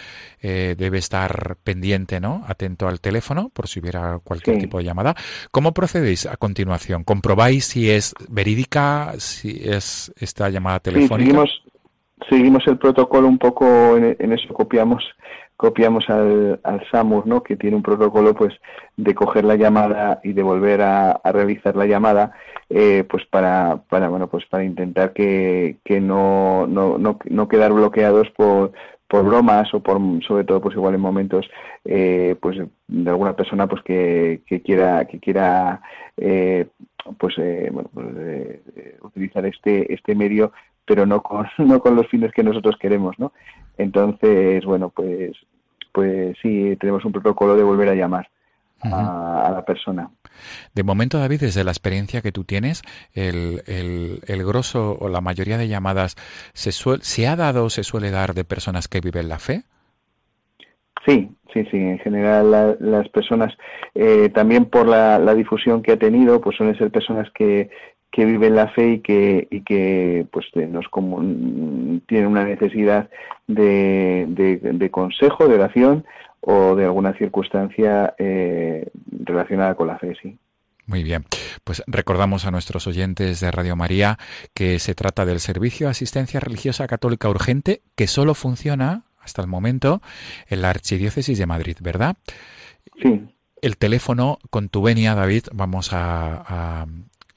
[0.43, 2.45] eh, debe estar pendiente, ¿no?
[2.47, 4.63] Atento al teléfono por si hubiera cualquier sí.
[4.63, 5.15] tipo de llamada.
[5.51, 7.03] ¿Cómo procedéis a continuación?
[7.03, 11.17] ¿Comprobáis si es verídica, si es esta llamada telefónica?
[11.17, 11.63] Sí, seguimos,
[12.29, 15.03] seguimos el protocolo un poco, en, en eso copiamos
[15.57, 17.43] copiamos al, al SAMUR, ¿no?
[17.43, 18.55] que tiene un protocolo pues
[18.97, 22.33] de coger la llamada y de volver a, realizar la llamada
[22.69, 27.73] eh, pues para, para bueno pues para intentar que, que no, no, no, no quedar
[27.73, 28.73] bloqueados por,
[29.09, 31.49] por bromas o por sobre todo pues igual en momentos
[31.85, 35.81] eh, pues de alguna persona pues que, que quiera que quiera
[36.17, 36.67] eh,
[37.19, 40.53] pues, eh, bueno, pues eh, utilizar este este medio
[40.85, 43.33] pero no con no con los fines que nosotros queremos no
[43.79, 45.33] entonces, bueno, pues,
[45.93, 48.29] pues sí, tenemos un protocolo de volver a llamar.
[48.83, 48.95] Uh -huh.
[48.95, 50.11] a, a, la persona.
[50.75, 52.83] De momento, David, desde la experiencia que tú tienes,
[53.15, 56.17] el, el, el grosso o la mayoría de llamadas
[56.53, 59.63] se, suel, se ha dado o se suele dar de personas que viven la fe.
[61.07, 61.77] Sí, sí, sí.
[61.77, 63.55] En general, la, las personas,
[63.95, 67.71] eh, también por la, la, difusión que ha tenido, pues suelen ser personas que,
[68.15, 71.19] que viven la fe y que, y que pues nos como,
[72.07, 73.11] tienen una necesidad
[73.49, 76.05] de, de, de, consejo, de oración
[76.41, 80.39] o de alguna circunstancia eh, relacionada con la fe, sí.
[80.87, 81.25] Muy bien,
[81.65, 84.17] pues recordamos a nuestros oyentes de Radio María
[84.55, 89.49] que se trata del Servicio de Asistencia Religiosa Católica Urgente que solo funciona hasta el
[89.49, 90.03] momento
[90.49, 92.17] en la Archidiócesis de Madrid, ¿verdad?
[93.03, 93.23] Sí.
[93.61, 96.87] El teléfono con tu venia, David, vamos a, a,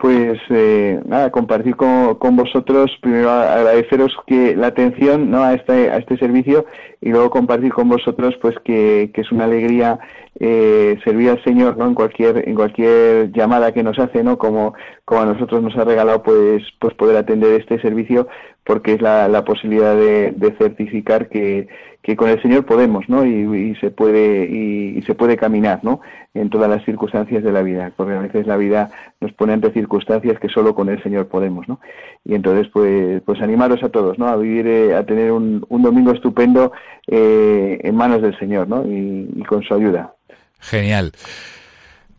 [0.02, 5.44] Pues eh, nada, compartir con, con, vosotros, primero agradeceros que la atención ¿no?
[5.44, 6.66] a, este, a este servicio
[7.02, 10.00] y luego compartir con vosotros pues que, que es una alegría
[10.40, 11.88] eh, servir al Señor ¿no?
[11.88, 14.74] en cualquier en cualquier llamada que nos hace no como
[15.06, 18.28] a nosotros nos ha regalado pues pues poder atender este servicio
[18.64, 21.68] porque es la, la posibilidad de, de certificar que,
[22.02, 23.26] que con el Señor podemos, ¿no?
[23.26, 26.02] Y, se puede y, se puede caminar, ¿no?
[26.34, 29.72] En todas las circunstancias de la vida, porque a veces la vida nos pone ante
[29.72, 31.80] circunstancias que solo con el Señor podemos, ¿no?
[32.24, 34.28] Y entonces, pues, pues animaros a todos, ¿no?
[34.28, 36.72] A vivir, eh, a tener un, un, domingo estupendo
[37.08, 38.84] eh, en manos del Señor, ¿no?
[38.86, 40.14] y con su ayuda.
[40.62, 41.12] Genial.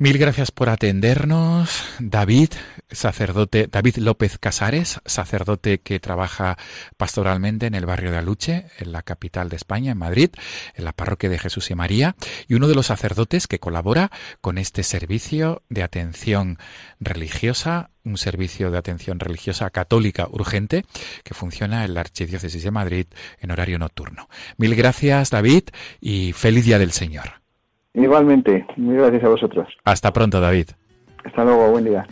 [0.03, 2.49] Mil gracias por atendernos, David,
[2.91, 6.59] sacerdote, David López Casares, sacerdote que trabaja
[6.97, 10.31] pastoralmente en el barrio de Aluche, en la capital de España, en Madrid,
[10.75, 12.17] en la parroquia de Jesús y María,
[12.49, 16.59] y uno de los sacerdotes que colabora con este servicio de atención
[16.99, 20.85] religiosa, un servicio de atención religiosa católica urgente
[21.23, 23.07] que funciona en la Archidiócesis de Madrid
[23.39, 24.29] en horario nocturno.
[24.57, 25.69] Mil gracias, David,
[26.01, 27.42] y feliz día del Señor.
[27.95, 29.69] Igualmente, muy gracias a vosotros.
[29.85, 30.69] Hasta pronto, David.
[31.25, 32.07] Hasta luego, buen día.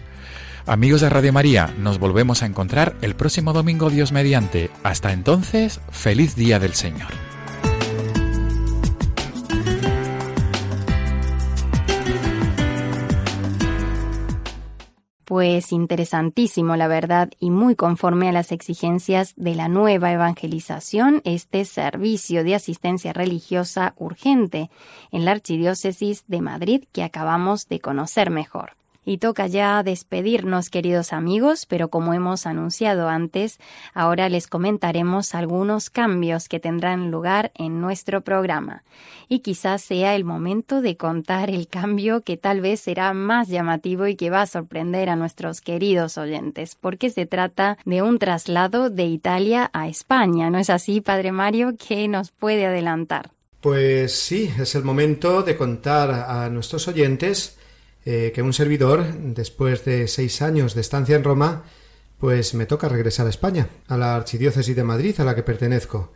[0.66, 4.70] Amigos de Radio María, nos volvemos a encontrar el próximo domingo Dios mediante.
[4.83, 7.09] Hasta entonces, feliz día del Señor.
[15.31, 21.64] Pues interesantísimo, la verdad, y muy conforme a las exigencias de la nueva evangelización, este
[21.64, 24.70] servicio de asistencia religiosa urgente
[25.12, 28.80] en la Archidiócesis de Madrid que acabamos de conocer mejor.
[29.11, 33.58] Y toca ya despedirnos, queridos amigos, pero como hemos anunciado antes,
[33.92, 38.84] ahora les comentaremos algunos cambios que tendrán lugar en nuestro programa.
[39.28, 44.06] Y quizás sea el momento de contar el cambio que tal vez será más llamativo
[44.06, 48.90] y que va a sorprender a nuestros queridos oyentes, porque se trata de un traslado
[48.90, 50.50] de Italia a España.
[50.50, 51.74] ¿No es así, Padre Mario?
[51.76, 53.32] ¿Qué nos puede adelantar?
[53.61, 57.56] Pues sí, es el momento de contar a nuestros oyentes
[58.12, 61.62] eh, que un servidor, después de seis años de estancia en Roma,
[62.18, 66.12] pues me toca regresar a España, a la Archidiócesis de Madrid a la que pertenezco.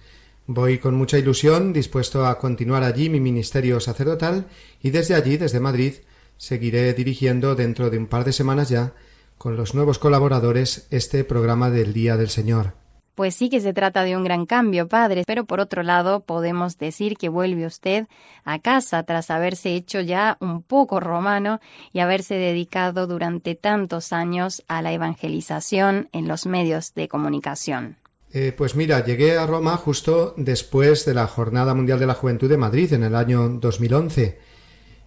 [0.49, 4.49] Voy con mucha ilusión, dispuesto a continuar allí mi ministerio sacerdotal
[4.83, 5.95] y desde allí, desde Madrid,
[6.37, 8.95] seguiré dirigiendo dentro de un par de semanas ya,
[9.39, 12.84] con los nuevos colaboradores, este programa del Día del Señor.
[13.15, 16.79] Pues sí que se trata de un gran cambio, padre, pero por otro lado podemos
[16.79, 18.07] decir que vuelve usted
[18.45, 21.61] a casa tras haberse hecho ya un poco romano
[21.93, 27.99] y haberse dedicado durante tantos años a la evangelización en los medios de comunicación.
[28.33, 32.49] Eh, pues mira, llegué a Roma justo después de la Jornada Mundial de la Juventud
[32.49, 34.41] de Madrid en el año 2011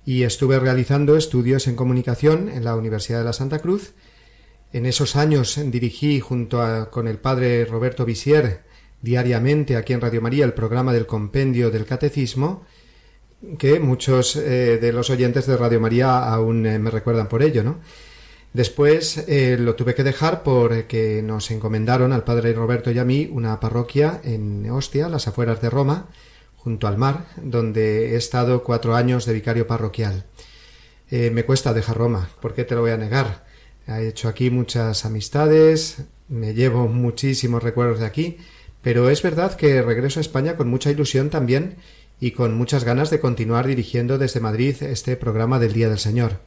[0.05, 3.95] y estuve realizando estudios en comunicación en la Universidad de la Santa Cruz
[4.77, 8.61] en esos años dirigí junto con el padre Roberto Visier
[9.01, 12.63] diariamente aquí en Radio María el programa del compendio del catecismo
[13.57, 17.63] que muchos eh, de los oyentes de Radio María aún eh, me recuerdan por ello,
[17.63, 17.79] ¿no?
[18.53, 23.29] Después eh, lo tuve que dejar porque nos encomendaron al padre Roberto y a mí
[23.31, 26.07] una parroquia en Ostia, las afueras de Roma,
[26.55, 30.25] junto al mar, donde he estado cuatro años de vicario parroquial.
[31.11, 33.46] me cuesta dejar Roma, ¿por qué te lo voy a negar?
[33.87, 38.37] He hecho aquí muchas amistades, me llevo muchísimos recuerdos de aquí,
[38.81, 41.77] pero es verdad que regreso a España con mucha ilusión también
[42.19, 46.41] y con muchas ganas de continuar dirigiendo desde Madrid este programa del Día del Señor.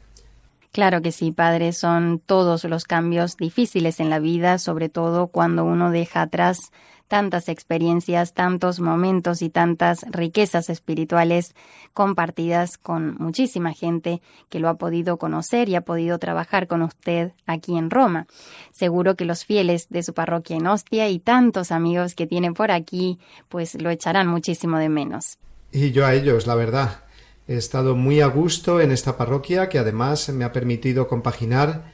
[0.72, 5.64] Claro que sí, padre, son todos los cambios difíciles en la vida, sobre todo cuando
[5.64, 6.70] uno deja atrás
[7.10, 11.56] tantas experiencias, tantos momentos y tantas riquezas espirituales
[11.92, 17.32] compartidas con muchísima gente que lo ha podido conocer y ha podido trabajar con usted
[17.46, 18.28] aquí en Roma.
[18.70, 22.70] Seguro que los fieles de su parroquia en Ostia y tantos amigos que tiene por
[22.70, 25.38] aquí, pues lo echarán muchísimo de menos.
[25.72, 27.02] Y yo a ellos, la verdad.
[27.48, 31.89] He estado muy a gusto en esta parroquia que además me ha permitido compaginar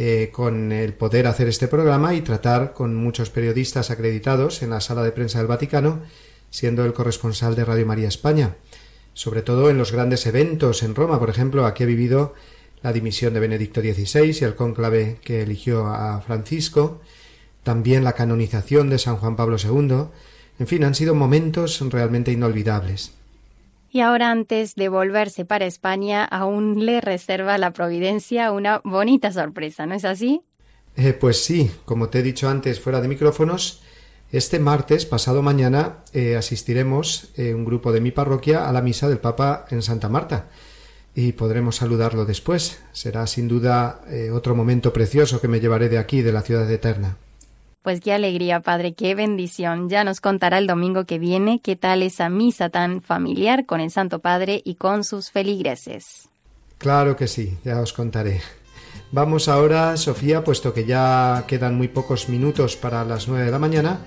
[0.00, 4.80] eh, con el poder hacer este programa y tratar con muchos periodistas acreditados en la
[4.80, 6.02] sala de prensa del Vaticano,
[6.50, 8.54] siendo el corresponsal de Radio María España,
[9.12, 12.34] sobre todo en los grandes eventos en Roma, por ejemplo, aquí he vivido
[12.80, 17.00] la dimisión de Benedicto XVI y el cónclave que eligió a Francisco,
[17.64, 20.10] también la canonización de San Juan Pablo II,
[20.60, 23.17] en fin, han sido momentos realmente inolvidables.
[23.90, 29.86] Y ahora antes de volverse para España, aún le reserva la Providencia una bonita sorpresa,
[29.86, 30.42] ¿no es así?
[30.96, 33.82] Eh, pues sí, como te he dicho antes fuera de micrófonos,
[34.30, 39.08] este martes, pasado mañana, eh, asistiremos eh, un grupo de mi parroquia a la misa
[39.08, 40.48] del Papa en Santa Marta
[41.14, 42.78] y podremos saludarlo después.
[42.92, 46.70] Será sin duda eh, otro momento precioso que me llevaré de aquí, de la ciudad
[46.70, 47.16] eterna.
[47.82, 49.88] Pues qué alegría, Padre, qué bendición.
[49.88, 53.90] Ya nos contará el domingo que viene qué tal esa misa tan familiar con el
[53.90, 56.28] Santo Padre y con sus feligreses.
[56.78, 58.40] Claro que sí, ya os contaré.
[59.10, 63.58] Vamos ahora, Sofía, puesto que ya quedan muy pocos minutos para las nueve de la
[63.58, 64.00] mañana,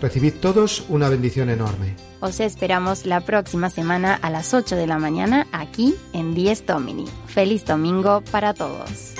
[0.00, 1.94] Recibid todos una bendición enorme.
[2.20, 7.04] Os esperamos la próxima semana a las 8 de la mañana aquí en Dies Domini.
[7.26, 9.19] Feliz domingo para todos.